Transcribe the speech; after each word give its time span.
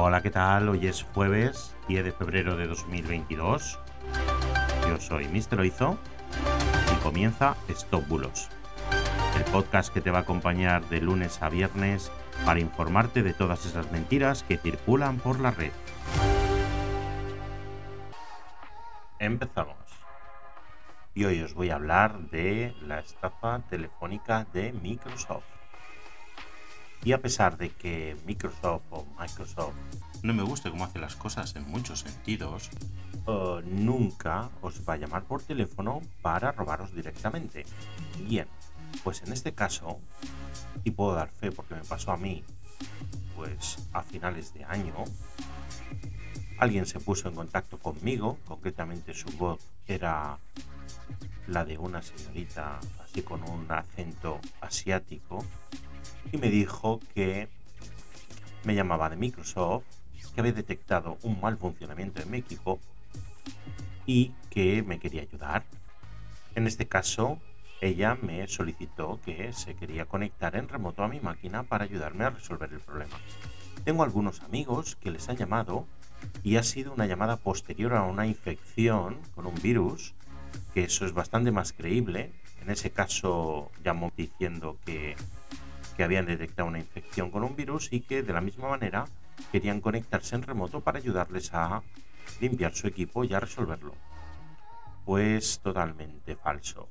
Hola, 0.00 0.22
¿qué 0.22 0.30
tal? 0.30 0.68
Hoy 0.68 0.86
es 0.86 1.02
jueves 1.12 1.74
10 1.88 2.04
de 2.04 2.12
febrero 2.12 2.56
de 2.56 2.68
2022. 2.68 3.80
Yo 4.88 5.00
soy 5.00 5.26
Mr. 5.26 5.58
Oizo 5.58 5.98
y 6.94 7.02
comienza 7.02 7.56
Stop 7.66 8.06
Bulos, 8.06 8.48
el 9.36 9.42
podcast 9.50 9.92
que 9.92 10.00
te 10.00 10.12
va 10.12 10.18
a 10.18 10.20
acompañar 10.20 10.88
de 10.88 11.00
lunes 11.00 11.42
a 11.42 11.48
viernes 11.48 12.12
para 12.46 12.60
informarte 12.60 13.24
de 13.24 13.34
todas 13.34 13.66
esas 13.66 13.90
mentiras 13.90 14.44
que 14.44 14.56
circulan 14.56 15.18
por 15.18 15.40
la 15.40 15.50
red. 15.50 15.72
Empezamos. 19.18 19.78
Y 21.12 21.24
hoy 21.24 21.42
os 21.42 21.54
voy 21.54 21.70
a 21.70 21.74
hablar 21.74 22.20
de 22.30 22.72
la 22.82 23.00
estafa 23.00 23.62
telefónica 23.68 24.46
de 24.52 24.72
Microsoft. 24.74 25.57
Y 27.04 27.12
a 27.12 27.22
pesar 27.22 27.56
de 27.56 27.70
que 27.70 28.16
Microsoft 28.26 28.82
o 28.90 29.06
Microsoft 29.18 29.74
no 30.22 30.34
me 30.34 30.42
guste 30.42 30.70
cómo 30.70 30.84
hace 30.84 30.98
las 30.98 31.16
cosas 31.16 31.54
en 31.56 31.68
muchos 31.70 32.00
sentidos, 32.00 32.70
uh, 33.26 33.60
nunca 33.64 34.50
os 34.62 34.86
va 34.86 34.94
a 34.94 34.96
llamar 34.96 35.24
por 35.24 35.42
teléfono 35.42 36.00
para 36.22 36.52
robaros 36.52 36.94
directamente. 36.94 37.64
Bien, 38.26 38.48
pues 39.04 39.22
en 39.22 39.32
este 39.32 39.52
caso, 39.52 40.00
y 40.84 40.90
puedo 40.90 41.14
dar 41.14 41.30
fe 41.30 41.52
porque 41.52 41.74
me 41.74 41.84
pasó 41.84 42.12
a 42.12 42.16
mí, 42.16 42.42
pues 43.36 43.78
a 43.92 44.02
finales 44.02 44.52
de 44.54 44.64
año, 44.64 45.04
alguien 46.58 46.86
se 46.86 46.98
puso 46.98 47.28
en 47.28 47.34
contacto 47.34 47.78
conmigo, 47.78 48.38
concretamente 48.46 49.14
su 49.14 49.28
voz 49.38 49.60
era 49.86 50.38
la 51.46 51.64
de 51.64 51.78
una 51.78 52.02
señorita 52.02 52.78
así 53.02 53.22
con 53.22 53.42
un 53.48 53.70
acento 53.70 54.40
asiático, 54.60 55.44
y 56.32 56.38
me 56.38 56.50
dijo 56.50 57.00
que 57.14 57.48
me 58.64 58.74
llamaba 58.74 59.10
de 59.10 59.16
Microsoft, 59.16 59.84
que 60.34 60.40
había 60.40 60.52
detectado 60.52 61.18
un 61.22 61.40
mal 61.40 61.58
funcionamiento 61.58 62.22
en 62.22 62.30
mi 62.30 62.38
equipo 62.38 62.78
y 64.06 64.32
que 64.50 64.82
me 64.82 65.00
quería 65.00 65.22
ayudar. 65.22 65.64
En 66.54 66.66
este 66.66 66.86
caso, 66.86 67.38
ella 67.80 68.16
me 68.20 68.46
solicitó 68.48 69.20
que 69.24 69.52
se 69.52 69.74
quería 69.74 70.06
conectar 70.06 70.56
en 70.56 70.68
remoto 70.68 71.02
a 71.02 71.08
mi 71.08 71.20
máquina 71.20 71.62
para 71.64 71.84
ayudarme 71.84 72.24
a 72.24 72.30
resolver 72.30 72.72
el 72.72 72.80
problema. 72.80 73.16
Tengo 73.84 74.02
algunos 74.02 74.40
amigos 74.42 74.96
que 74.96 75.10
les 75.10 75.28
han 75.28 75.36
llamado 75.36 75.86
y 76.42 76.56
ha 76.56 76.62
sido 76.62 76.92
una 76.92 77.06
llamada 77.06 77.36
posterior 77.36 77.94
a 77.94 78.02
una 78.02 78.26
infección 78.26 79.18
con 79.34 79.46
un 79.46 79.54
virus, 79.56 80.14
que 80.74 80.84
eso 80.84 81.04
es 81.04 81.12
bastante 81.12 81.52
más 81.52 81.72
creíble. 81.72 82.32
En 82.62 82.70
ese 82.70 82.90
caso 82.90 83.70
llamó 83.84 84.12
diciendo 84.16 84.76
que 84.84 85.16
que 85.98 86.04
habían 86.04 86.26
detectado 86.26 86.68
una 86.68 86.78
infección 86.78 87.32
con 87.32 87.42
un 87.42 87.56
virus 87.56 87.92
y 87.92 88.02
que 88.02 88.22
de 88.22 88.32
la 88.32 88.40
misma 88.40 88.68
manera 88.68 89.06
querían 89.50 89.80
conectarse 89.80 90.36
en 90.36 90.44
remoto 90.44 90.80
para 90.80 90.98
ayudarles 90.98 91.52
a 91.52 91.82
limpiar 92.40 92.72
su 92.72 92.86
equipo 92.86 93.24
y 93.24 93.34
a 93.34 93.40
resolverlo. 93.40 93.94
Pues 95.04 95.58
totalmente 95.58 96.36
falso. 96.36 96.88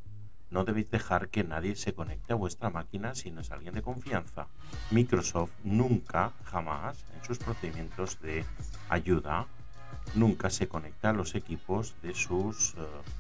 No 0.50 0.66
debéis 0.66 0.91
dejar 0.91 1.30
que 1.30 1.45
nadie 1.45 1.78
se 1.78 1.94
conecte 1.94 2.33
a 2.33 2.35
vuestra 2.35 2.69
máquina 2.69 3.16
si 3.16 3.31
no 3.31 3.39
es 3.39 3.52
alguien 3.52 3.75
de 3.75 3.81
confianza. 3.81 4.47
Microsoft 4.91 5.53
nunca, 5.63 6.33
jamás, 6.44 7.05
en 7.16 7.23
sus 7.23 7.38
procedimientos 7.38 8.19
de 8.19 8.44
ayuda, 8.89 9.47
nunca 10.16 10.50
se 10.50 10.68
conecta 10.68 11.10
a 11.10 11.14
los 11.14 11.36
equipos 11.36 11.96
de 12.02 12.14
sus 12.14 12.74
eh, 12.76 12.78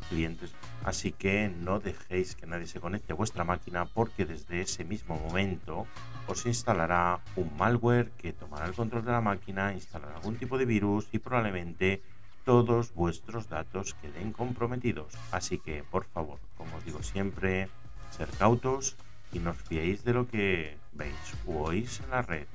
clientes. 0.09 0.53
Así 0.83 1.11
que 1.11 1.49
no 1.49 1.79
dejéis 1.79 2.35
que 2.35 2.47
nadie 2.47 2.67
se 2.67 2.79
conecte 2.79 3.13
a 3.13 3.15
vuestra 3.15 3.43
máquina 3.43 3.85
porque 3.85 4.25
desde 4.25 4.61
ese 4.61 4.83
mismo 4.83 5.17
momento 5.17 5.85
os 6.27 6.45
instalará 6.45 7.19
un 7.35 7.55
malware 7.57 8.11
que 8.17 8.33
tomará 8.33 8.65
el 8.65 8.73
control 8.73 9.05
de 9.05 9.11
la 9.11 9.21
máquina, 9.21 9.73
instalará 9.73 10.15
algún 10.15 10.37
tipo 10.37 10.57
de 10.57 10.65
virus 10.65 11.07
y 11.11 11.19
probablemente 11.19 12.01
todos 12.45 12.93
vuestros 12.93 13.49
datos 13.49 13.93
queden 14.01 14.31
comprometidos. 14.31 15.13
Así 15.31 15.57
que, 15.57 15.83
por 15.83 16.05
favor, 16.05 16.39
como 16.57 16.77
os 16.77 16.85
digo 16.85 17.03
siempre, 17.03 17.69
ser 18.11 18.29
cautos 18.29 18.95
y 19.33 19.39
no 19.39 19.51
os 19.51 19.57
fiéis 19.57 20.03
de 20.03 20.13
lo 20.13 20.27
que 20.27 20.77
veis 20.93 21.35
o 21.45 21.67
oís 21.67 21.99
en 21.99 22.09
la 22.11 22.21
red. 22.21 22.47